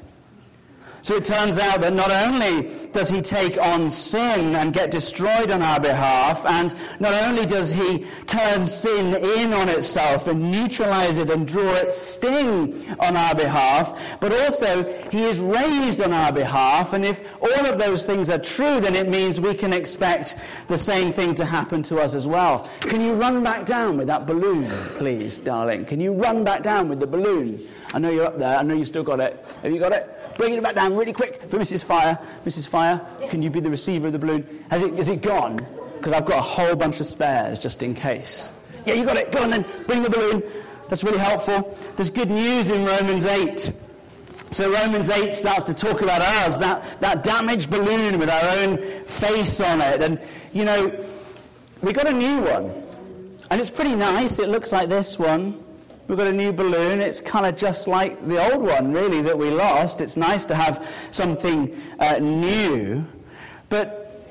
So 1.02 1.16
it 1.16 1.26
turns 1.26 1.58
out 1.58 1.82
that 1.82 1.94
not 1.94 2.12
only 2.12 2.72
does 2.92 3.10
he 3.10 3.22
take 3.22 3.58
on 3.58 3.90
sin 3.90 4.56
and 4.56 4.72
get 4.74 4.92
destroyed 4.92 5.50
on 5.50 5.62
our 5.62 5.80
behalf, 5.80 6.46
and 6.46 6.76
not 7.00 7.14
only 7.24 7.46
does 7.46 7.72
he 7.72 8.06
turn 8.28 8.68
sin 8.68 9.16
in 9.16 9.54
on 9.54 9.70
itself 9.70 10.28
and 10.28 10.52
neutralize 10.52 11.18
it 11.18 11.30
and 11.30 11.48
draw 11.48 11.74
its 11.74 11.98
sting 11.98 12.96
on 13.00 13.18
our 13.18 13.34
behalf, 13.34 14.00
but 14.20 14.32
also 14.44 14.84
he 15.10 15.24
is 15.24 15.40
raised 15.40 16.02
on 16.02 16.14
our 16.14 16.32
behalf. 16.32 16.94
And 16.94 17.04
if 17.04 17.22
all 17.42 17.66
of 17.66 17.80
those 17.80 18.06
things 18.06 18.30
are 18.30 18.40
true, 18.40 18.80
then 18.80 18.96
it 18.96 19.10
means 19.10 19.42
we 19.42 19.56
can 19.56 19.74
expect 19.74 20.36
the 20.68 20.78
same 20.78 21.12
thing 21.12 21.34
to 21.36 21.46
happen 21.46 21.82
to 21.84 21.98
us 21.98 22.14
as 22.14 22.28
well. 22.28 22.70
Can 22.82 23.02
you 23.02 23.14
run 23.14 23.44
back 23.44 23.66
down 23.66 23.98
with 23.98 24.08
that 24.08 24.28
balloon, 24.28 24.70
please, 24.98 25.38
darling? 25.40 25.86
Can 25.86 26.00
you 26.00 26.14
run 26.14 26.44
back 26.44 26.62
down 26.62 26.90
with 26.90 27.00
the 27.00 27.08
balloon? 27.08 27.68
I 27.94 28.00
know 28.00 28.10
you're 28.10 28.26
up 28.26 28.38
there. 28.38 28.58
I 28.58 28.64
know 28.64 28.76
you've 28.76 28.88
still 28.88 29.04
got 29.04 29.20
it. 29.20 29.44
Have 29.64 29.72
you 29.72 29.80
got 29.80 29.92
it? 29.92 30.21
Bring 30.38 30.54
it 30.54 30.64
back 30.64 30.76
down 30.76 30.96
really 30.96 31.14
quick 31.14 31.42
for 31.42 31.58
Mrs. 31.58 31.84
Fire. 31.84 32.18
Mrs. 32.46 32.68
Fire, 32.68 33.02
can 33.30 33.42
you 33.42 33.50
be 33.50 33.60
the 33.60 33.70
receiver 33.70 34.08
of 34.08 34.14
the 34.14 34.20
balloon? 34.20 34.66
Has 34.70 34.82
it, 34.82 34.98
is 34.98 35.10
it 35.10 35.22
gone? 35.22 35.58
Because 35.98 36.14
I've 36.14 36.26
got 36.26 36.40
a 36.40 36.42
whole 36.42 36.76
bunch 36.76 37.00
of 37.00 37.06
spares 37.06 37.60
just 37.60 37.84
in 37.84 37.94
case. 37.94 38.52
Yeah, 38.86 38.96
you 38.96 39.06
got 39.06 39.18
it. 39.18 39.32
Go 39.32 39.44
on 39.44 39.52
then. 39.52 39.66
Bring 39.86 40.02
the 40.02 40.10
balloon. 40.10 40.44
That's 40.90 41.04
really 41.04 41.20
helpful. 41.20 41.78
There's 41.96 42.10
good 42.10 42.30
news 42.30 42.70
in 42.70 42.84
Romans 42.84 43.26
8. 43.26 43.72
So 44.52 44.72
Romans 44.72 45.10
8 45.10 45.34
starts 45.34 45.64
to 45.66 45.74
talk 45.74 46.02
about 46.02 46.22
us, 46.22 46.58
that, 46.58 47.00
that 47.00 47.24
damaged 47.24 47.70
balloon 47.70 48.20
with 48.20 48.30
our 48.30 48.58
own 48.58 48.78
face 49.06 49.62
on 49.62 49.80
it. 49.80 50.02
And, 50.02 50.20
you 50.52 50.66
know, 50.66 50.92
we 51.82 51.94
got 51.94 52.08
a 52.08 52.12
new 52.12 52.42
one. 52.42 52.84
And 53.50 53.62
it's 53.62 53.70
pretty 53.70 53.96
nice. 53.96 54.40
It 54.40 54.50
looks 54.50 54.72
like 54.72 54.90
this 54.90 55.18
one. 55.18 55.61
We've 56.12 56.18
got 56.18 56.28
a 56.28 56.34
new 56.34 56.52
balloon. 56.52 57.00
It's 57.00 57.22
kind 57.22 57.46
of 57.46 57.56
just 57.56 57.88
like 57.88 58.28
the 58.28 58.52
old 58.52 58.62
one, 58.62 58.92
really, 58.92 59.22
that 59.22 59.38
we 59.38 59.50
lost. 59.50 60.02
It's 60.02 60.18
nice 60.18 60.44
to 60.44 60.56
have 60.56 60.86
something 61.12 61.82
uh, 62.02 62.20
new. 62.20 63.06
But 63.70 64.22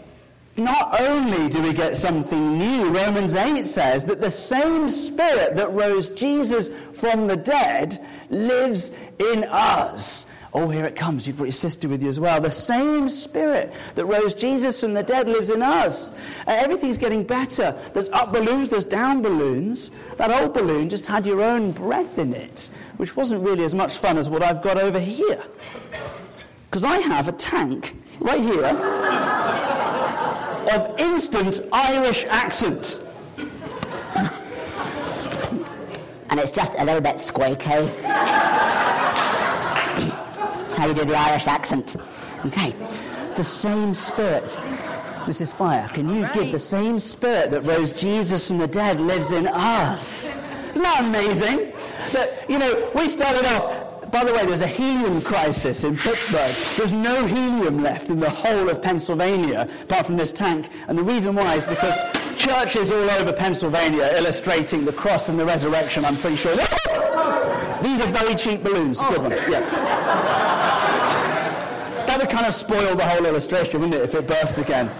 not 0.58 1.00
only 1.00 1.48
do 1.48 1.62
we 1.62 1.72
get 1.72 1.96
something 1.96 2.58
new, 2.58 2.90
Romans 2.90 3.34
8 3.34 3.66
says 3.66 4.04
that 4.04 4.20
the 4.20 4.30
same 4.30 4.90
Spirit 4.90 5.56
that 5.56 5.72
rose 5.72 6.10
Jesus 6.10 6.68
from 6.92 7.26
the 7.26 7.36
dead 7.38 8.06
lives 8.28 8.90
in 9.18 9.44
us. 9.44 10.26
Oh, 10.52 10.68
here 10.68 10.84
it 10.84 10.96
comes. 10.96 11.26
You've 11.26 11.36
brought 11.36 11.46
your 11.46 11.52
sister 11.52 11.88
with 11.88 12.02
you 12.02 12.08
as 12.08 12.18
well. 12.18 12.40
The 12.40 12.50
same 12.50 13.08
Spirit 13.08 13.72
that 13.94 14.04
rose 14.04 14.34
Jesus 14.34 14.80
from 14.80 14.94
the 14.94 15.02
dead 15.02 15.28
lives 15.28 15.50
in 15.50 15.62
us. 15.62 16.10
Uh, 16.10 16.14
everything's 16.46 16.98
getting 16.98 17.22
better. 17.22 17.78
There's 17.94 18.08
up 18.08 18.32
balloons, 18.32 18.68
there's 18.70 18.82
down 18.82 19.22
balloons. 19.22 19.92
That 20.16 20.32
old 20.32 20.52
balloon 20.52 20.88
just 20.88 21.06
had 21.06 21.24
your 21.24 21.40
own 21.40 21.70
breath 21.70 22.18
in 22.18 22.34
it, 22.34 22.68
which 22.96 23.14
wasn't 23.14 23.44
really 23.44 23.64
as 23.64 23.74
much 23.74 23.98
fun 23.98 24.18
as 24.18 24.28
what 24.28 24.42
I've 24.42 24.60
got 24.60 24.76
over 24.76 24.98
here. 24.98 25.40
Because 26.68 26.84
I 26.84 26.98
have 26.98 27.28
a 27.28 27.32
tank 27.32 27.96
right 28.18 28.40
here 28.40 28.64
of 30.74 30.98
instant 30.98 31.60
Irish 31.72 32.24
accent. 32.24 32.98
and 36.28 36.40
it's 36.40 36.50
just 36.50 36.74
a 36.76 36.84
little 36.84 37.00
bit 37.00 37.20
squeaky 37.20 37.88
how 40.80 40.86
you 40.86 40.94
do 40.94 41.04
the 41.04 41.14
Irish 41.14 41.46
accent. 41.46 41.96
Okay. 42.46 42.74
The 43.36 43.44
same 43.44 43.94
spirit. 43.94 44.58
Mrs. 45.26 45.52
Fire, 45.52 45.88
can 45.88 46.08
you 46.08 46.22
right. 46.22 46.32
give 46.32 46.52
the 46.52 46.58
same 46.58 46.98
spirit 46.98 47.50
that 47.50 47.60
rose 47.60 47.92
Jesus 47.92 48.48
from 48.48 48.58
the 48.58 48.66
dead 48.66 48.98
lives 48.98 49.30
in 49.30 49.46
us? 49.46 50.30
Isn't 50.70 50.82
that 50.82 51.04
amazing? 51.04 51.72
That, 52.12 52.46
you 52.48 52.58
know, 52.58 52.90
we 52.94 53.08
started 53.08 53.44
off, 53.44 54.10
by 54.10 54.24
the 54.24 54.32
way, 54.32 54.46
there's 54.46 54.62
a 54.62 54.66
helium 54.66 55.20
crisis 55.20 55.84
in 55.84 55.96
Pittsburgh. 55.96 56.78
There's 56.78 56.92
no 56.92 57.26
helium 57.26 57.82
left 57.82 58.08
in 58.08 58.18
the 58.18 58.30
whole 58.30 58.70
of 58.70 58.80
Pennsylvania 58.80 59.68
apart 59.82 60.06
from 60.06 60.16
this 60.16 60.32
tank. 60.32 60.70
And 60.88 60.96
the 60.96 61.04
reason 61.04 61.34
why 61.34 61.56
is 61.56 61.66
because 61.66 62.00
churches 62.36 62.90
all 62.90 63.10
over 63.10 63.34
Pennsylvania 63.34 64.10
illustrating 64.16 64.86
the 64.86 64.92
cross 64.92 65.28
and 65.28 65.38
the 65.38 65.44
resurrection, 65.44 66.06
I'm 66.06 66.16
pretty 66.16 66.36
sure. 66.36 66.56
These 67.82 68.00
are 68.00 68.08
very 68.08 68.34
cheap 68.34 68.62
balloons. 68.62 69.00
Good 69.00 69.22
one. 69.22 69.32
Oh. 69.32 69.46
Yeah 69.48 70.70
that 72.10 72.18
would 72.18 72.28
kind 72.28 72.44
of 72.44 72.52
spoil 72.52 72.96
the 72.96 73.06
whole 73.06 73.24
illustration, 73.24 73.80
wouldn't 73.80 73.94
it, 73.94 74.02
if 74.02 74.16
it 74.16 74.26
burst 74.26 74.58
again? 74.58 74.90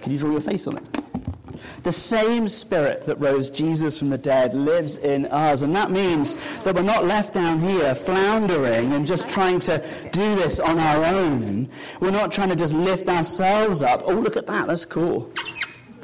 Can 0.00 0.12
you 0.12 0.18
draw 0.18 0.30
your 0.30 0.40
face 0.40 0.66
on 0.66 0.78
it? 0.78 1.82
The 1.82 1.92
same 1.92 2.48
spirit 2.48 3.04
that 3.04 3.20
rose 3.20 3.50
Jesus 3.50 3.98
from 3.98 4.08
the 4.08 4.16
dead 4.16 4.54
lives 4.54 4.96
in 4.96 5.26
us. 5.26 5.60
And 5.60 5.76
that 5.76 5.90
means 5.90 6.34
that 6.62 6.74
we're 6.74 6.82
not 6.82 7.04
left 7.04 7.34
down 7.34 7.60
here 7.60 7.94
floundering 7.94 8.94
and 8.94 9.06
just 9.06 9.28
trying 9.28 9.60
to 9.60 9.84
do 10.12 10.34
this 10.36 10.58
on 10.58 10.78
our 10.78 11.04
own. 11.04 11.68
We're 12.00 12.12
not 12.12 12.32
trying 12.32 12.48
to 12.48 12.56
just 12.56 12.72
lift 12.72 13.08
ourselves 13.08 13.82
up. 13.82 14.02
Oh, 14.06 14.14
look 14.14 14.38
at 14.38 14.46
that. 14.46 14.68
That's 14.68 14.86
cool. 14.86 15.30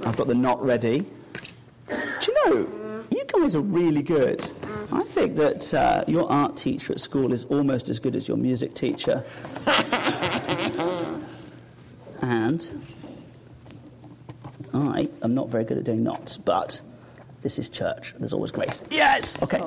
I've 0.04 0.16
got 0.16 0.26
the 0.26 0.34
knot 0.34 0.62
ready. 0.62 1.06
You 2.48 3.24
guys 3.26 3.54
are 3.54 3.60
really 3.60 4.02
good 4.02 4.44
I 4.90 5.02
think 5.02 5.36
that 5.36 5.74
uh, 5.74 6.04
your 6.06 6.30
art 6.30 6.56
teacher 6.56 6.94
at 6.94 7.00
school 7.00 7.32
is 7.32 7.44
almost 7.46 7.90
as 7.90 7.98
good 7.98 8.16
as 8.16 8.26
your 8.26 8.38
music 8.38 8.74
teacher. 8.74 9.22
and 12.22 12.68
I 14.72 15.08
am 15.22 15.34
not 15.34 15.50
very 15.50 15.64
good 15.64 15.76
at 15.76 15.84
doing 15.84 16.02
knots, 16.02 16.38
but 16.38 16.80
this 17.42 17.58
is 17.58 17.68
church. 17.68 18.14
There's 18.18 18.32
always 18.32 18.50
grace. 18.50 18.80
Yes! 18.90 19.40
Okay. 19.42 19.60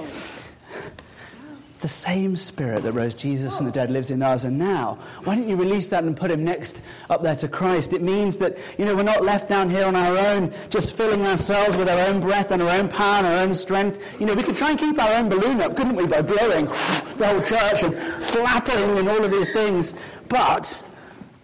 The 1.81 1.87
same 1.87 2.35
spirit 2.35 2.83
that 2.83 2.91
rose 2.91 3.15
Jesus 3.15 3.57
from 3.57 3.65
the 3.65 3.71
dead 3.71 3.89
lives 3.89 4.11
in 4.11 4.21
us. 4.21 4.43
And 4.43 4.59
now, 4.59 4.99
why 5.23 5.33
don't 5.33 5.49
you 5.49 5.55
release 5.55 5.87
that 5.87 6.03
and 6.03 6.15
put 6.15 6.29
him 6.29 6.43
next 6.43 6.79
up 7.09 7.23
there 7.23 7.35
to 7.37 7.47
Christ? 7.47 7.91
It 7.91 8.03
means 8.03 8.37
that, 8.37 8.59
you 8.77 8.85
know, 8.85 8.95
we're 8.95 9.01
not 9.01 9.23
left 9.23 9.49
down 9.49 9.67
here 9.67 9.85
on 9.85 9.95
our 9.95 10.15
own, 10.15 10.53
just 10.69 10.95
filling 10.95 11.25
ourselves 11.25 11.75
with 11.75 11.89
our 11.89 11.99
own 12.07 12.19
breath 12.19 12.51
and 12.51 12.61
our 12.61 12.69
own 12.69 12.87
power 12.87 13.17
and 13.17 13.25
our 13.25 13.37
own 13.37 13.55
strength. 13.55 14.19
You 14.19 14.27
know, 14.27 14.35
we 14.35 14.43
could 14.43 14.55
try 14.55 14.69
and 14.69 14.79
keep 14.79 15.01
our 15.01 15.11
own 15.13 15.27
balloon 15.27 15.59
up, 15.59 15.75
couldn't 15.75 15.95
we, 15.95 16.05
by 16.05 16.21
blowing 16.21 16.65
the 16.65 17.27
whole 17.27 17.41
church 17.41 17.81
and 17.81 17.97
flapping 18.23 18.99
and 18.99 19.09
all 19.09 19.25
of 19.25 19.31
these 19.31 19.51
things. 19.51 19.95
But 20.29 20.83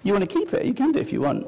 you 0.03 0.13
want 0.13 0.29
to 0.29 0.39
keep 0.39 0.53
it, 0.53 0.65
you 0.65 0.75
can 0.75 0.91
do 0.91 0.99
if 0.99 1.11
you 1.11 1.21
want. 1.21 1.47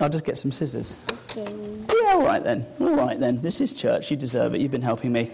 I'll 0.00 0.08
just 0.08 0.24
get 0.24 0.38
some 0.38 0.52
scissors. 0.52 1.00
Okay. 1.30 1.52
Yeah, 1.88 2.12
all 2.12 2.22
right 2.22 2.44
then. 2.44 2.64
All 2.78 2.94
right 2.94 3.18
then. 3.18 3.42
This 3.42 3.60
is 3.60 3.72
church. 3.72 4.12
You 4.12 4.16
deserve 4.16 4.54
it. 4.54 4.60
You've 4.60 4.70
been 4.70 4.80
helping 4.80 5.12
me. 5.12 5.28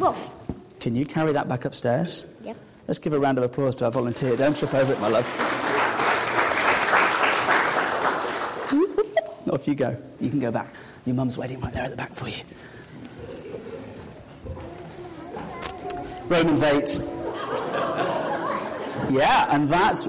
Well, 0.00 0.18
can 0.86 0.94
you 0.94 1.04
carry 1.04 1.32
that 1.32 1.48
back 1.48 1.64
upstairs? 1.64 2.26
Yep. 2.44 2.56
Let's 2.86 3.00
give 3.00 3.12
a 3.12 3.18
round 3.18 3.38
of 3.38 3.42
applause 3.44 3.74
to 3.74 3.86
our 3.86 3.90
volunteer. 3.90 4.36
Don't 4.36 4.56
trip 4.56 4.72
over 4.72 4.92
it, 4.92 5.00
my 5.00 5.08
love. 5.08 5.26
Off 9.50 9.66
you 9.66 9.74
go. 9.74 10.00
You 10.20 10.30
can 10.30 10.38
go 10.38 10.52
back. 10.52 10.72
Your 11.04 11.16
mum's 11.16 11.36
waiting 11.36 11.60
right 11.60 11.72
there 11.72 11.82
at 11.82 11.90
the 11.90 11.96
back 11.96 12.14
for 12.14 12.28
you. 12.28 12.36
Romans 16.28 16.62
8. 16.62 17.00
Yeah, 19.10 19.48
and 19.50 19.68
that's. 19.68 20.06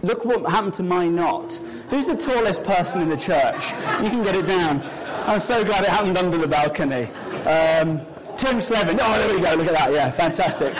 Look 0.00 0.24
what 0.24 0.50
happened 0.50 0.72
to 0.72 0.82
my 0.82 1.06
knot. 1.06 1.60
Who's 1.90 2.06
the 2.06 2.16
tallest 2.16 2.64
person 2.64 3.02
in 3.02 3.10
the 3.10 3.18
church? 3.18 3.72
You 4.02 4.08
can 4.08 4.24
get 4.24 4.36
it 4.36 4.46
down. 4.46 4.82
I'm 5.26 5.38
so 5.38 5.62
glad 5.62 5.84
it 5.84 5.90
happened 5.90 6.16
under 6.16 6.38
the 6.38 6.48
balcony. 6.48 7.10
Um, 7.44 8.00
Tim 8.42 8.60
Slevin. 8.60 8.98
Oh, 9.00 9.18
there 9.18 9.36
we 9.36 9.40
go. 9.40 9.54
Look 9.54 9.68
at 9.68 9.74
that. 9.74 9.92
Yeah, 9.92 10.10
fantastic. 10.10 10.74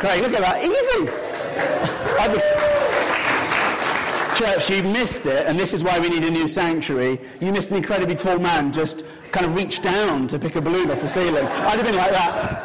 Great. 0.00 0.22
Look 0.22 0.32
at 0.32 0.40
that. 0.40 0.60
Easy. 0.60 1.06
Church, 4.36 4.68
you 4.68 4.82
missed 4.82 5.24
it, 5.24 5.46
and 5.46 5.56
this 5.56 5.72
is 5.72 5.84
why 5.84 6.00
we 6.00 6.08
need 6.08 6.24
a 6.24 6.30
new 6.30 6.48
sanctuary. 6.48 7.20
You 7.40 7.52
missed 7.52 7.70
an 7.70 7.76
incredibly 7.76 8.16
tall 8.16 8.40
man 8.40 8.72
just 8.72 9.04
kind 9.30 9.46
of 9.46 9.54
reach 9.54 9.82
down 9.82 10.26
to 10.26 10.36
pick 10.36 10.56
a 10.56 10.60
balloon 10.60 10.90
off 10.90 11.00
the 11.00 11.06
ceiling. 11.06 11.46
I'd 11.46 11.76
have 11.76 11.84
been 11.84 11.94
like 11.94 12.10
that. 12.10 12.64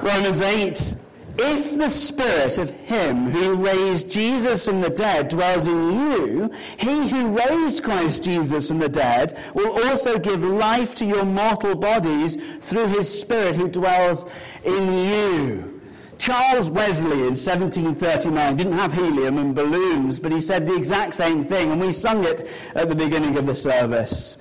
Romans 0.02 0.40
8. 0.40 0.94
If 1.40 1.78
the 1.78 1.88
spirit 1.88 2.58
of 2.58 2.70
him 2.70 3.30
who 3.30 3.54
raised 3.54 4.10
Jesus 4.10 4.64
from 4.64 4.80
the 4.80 4.90
dead 4.90 5.28
dwells 5.28 5.68
in 5.68 5.92
you, 5.92 6.50
he 6.76 7.08
who 7.08 7.38
raised 7.38 7.84
Christ 7.84 8.24
Jesus 8.24 8.66
from 8.66 8.80
the 8.80 8.88
dead 8.88 9.38
will 9.54 9.86
also 9.86 10.18
give 10.18 10.42
life 10.42 10.96
to 10.96 11.04
your 11.04 11.24
mortal 11.24 11.76
bodies 11.76 12.36
through 12.60 12.88
his 12.88 13.20
spirit 13.20 13.54
who 13.54 13.68
dwells 13.68 14.26
in 14.64 14.98
you. 14.98 15.80
Charles 16.18 16.70
Wesley 16.70 17.20
in 17.20 17.36
1739 17.36 18.56
didn't 18.56 18.72
have 18.72 18.92
helium 18.92 19.38
and 19.38 19.54
balloons, 19.54 20.18
but 20.18 20.32
he 20.32 20.40
said 20.40 20.66
the 20.66 20.74
exact 20.74 21.14
same 21.14 21.44
thing, 21.44 21.70
and 21.70 21.80
we 21.80 21.92
sung 21.92 22.24
it 22.24 22.48
at 22.74 22.88
the 22.88 22.96
beginning 22.96 23.36
of 23.36 23.46
the 23.46 23.54
service. 23.54 24.38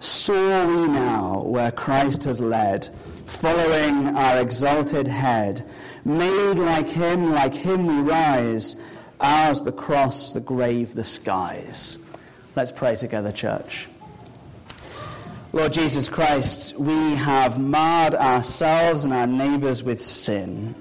Soar 0.00 0.66
we 0.66 0.88
now 0.88 1.42
where 1.44 1.70
Christ 1.70 2.24
has 2.24 2.40
led, 2.40 2.88
following 3.26 4.16
our 4.16 4.40
exalted 4.40 5.06
head. 5.06 5.64
Made 6.04 6.54
like 6.54 6.88
him, 6.88 7.30
like 7.32 7.54
him 7.54 7.86
we 7.86 8.00
rise. 8.00 8.76
Ours 9.20 9.62
the 9.62 9.72
cross, 9.72 10.32
the 10.32 10.40
grave, 10.40 10.94
the 10.94 11.04
skies. 11.04 11.98
Let's 12.56 12.72
pray 12.72 12.96
together, 12.96 13.32
church. 13.32 13.88
Lord 15.52 15.72
Jesus 15.72 16.08
Christ, 16.08 16.76
we 16.78 17.14
have 17.16 17.58
marred 17.58 18.14
ourselves 18.14 19.04
and 19.04 19.12
our 19.12 19.26
neighbours 19.26 19.82
with 19.82 20.00
sin. 20.00 20.74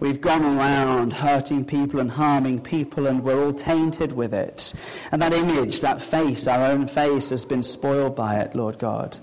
We've 0.00 0.20
gone 0.20 0.44
around 0.44 1.12
hurting 1.12 1.64
people 1.64 2.00
and 2.00 2.10
harming 2.10 2.60
people, 2.62 3.06
and 3.06 3.22
we're 3.22 3.42
all 3.42 3.52
tainted 3.52 4.12
with 4.12 4.34
it. 4.34 4.74
And 5.12 5.22
that 5.22 5.32
image, 5.32 5.80
that 5.80 6.02
face, 6.02 6.46
our 6.46 6.70
own 6.70 6.88
face, 6.88 7.30
has 7.30 7.44
been 7.44 7.62
spoiled 7.62 8.16
by 8.16 8.40
it, 8.40 8.54
Lord 8.54 8.78
God. 8.78 9.18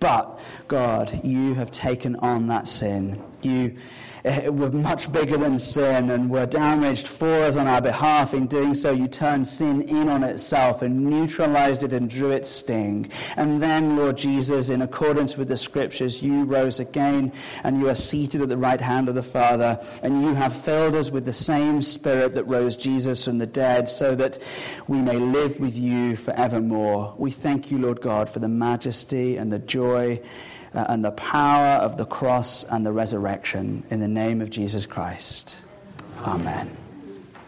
But, 0.00 0.38
God, 0.68 1.20
you 1.24 1.54
have 1.54 1.70
taken 1.70 2.16
on 2.16 2.48
that 2.48 2.68
sin. 2.68 3.22
You 3.42 3.76
Eh, 4.24 4.48
were 4.48 4.70
much 4.70 5.12
bigger 5.12 5.36
than 5.36 5.58
sin 5.58 6.08
and 6.08 6.30
were 6.30 6.46
damaged 6.46 7.06
for 7.06 7.42
us 7.42 7.58
on 7.58 7.68
our 7.68 7.82
behalf. 7.82 8.32
In 8.32 8.46
doing 8.46 8.74
so, 8.74 8.90
you 8.90 9.06
turned 9.06 9.46
sin 9.46 9.82
in 9.82 10.08
on 10.08 10.24
itself 10.24 10.80
and 10.80 11.04
neutralized 11.04 11.84
it 11.84 11.92
and 11.92 12.08
drew 12.08 12.30
its 12.30 12.48
sting. 12.48 13.10
And 13.36 13.62
then, 13.62 13.98
Lord 13.98 14.16
Jesus, 14.16 14.70
in 14.70 14.80
accordance 14.80 15.36
with 15.36 15.48
the 15.48 15.58
scriptures, 15.58 16.22
you 16.22 16.44
rose 16.44 16.80
again 16.80 17.32
and 17.64 17.78
you 17.78 17.90
are 17.90 17.94
seated 17.94 18.40
at 18.40 18.48
the 18.48 18.56
right 18.56 18.80
hand 18.80 19.10
of 19.10 19.14
the 19.14 19.22
Father 19.22 19.78
and 20.02 20.22
you 20.22 20.32
have 20.34 20.56
filled 20.56 20.94
us 20.94 21.10
with 21.10 21.26
the 21.26 21.32
same 21.34 21.82
Spirit 21.82 22.34
that 22.34 22.44
rose 22.44 22.78
Jesus 22.78 23.26
from 23.26 23.36
the 23.36 23.46
dead 23.46 23.90
so 23.90 24.14
that 24.14 24.38
we 24.88 25.02
may 25.02 25.16
live 25.16 25.60
with 25.60 25.76
you 25.76 26.16
forevermore. 26.16 27.14
We 27.18 27.30
thank 27.30 27.70
you, 27.70 27.76
Lord 27.76 28.00
God, 28.00 28.30
for 28.30 28.38
the 28.38 28.48
majesty 28.48 29.36
and 29.36 29.52
the 29.52 29.58
joy 29.58 30.22
Uh, 30.74 30.86
and 30.88 31.04
the 31.04 31.12
power 31.12 31.80
of 31.82 31.96
the 31.96 32.04
cross 32.04 32.64
and 32.64 32.84
the 32.84 32.92
resurrection 32.92 33.84
in 33.90 34.00
the 34.00 34.08
name 34.08 34.40
of 34.40 34.50
Jesus 34.50 34.86
Christ. 34.86 35.56
Amen. 36.22 36.76